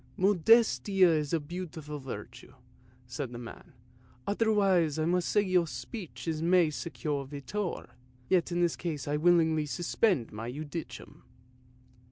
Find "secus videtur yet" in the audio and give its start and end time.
6.71-8.51